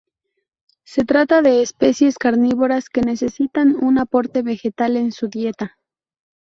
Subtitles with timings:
[0.83, 5.77] Se trata de especies carnívoras, que necesitan un aporte vegetal en su dieta.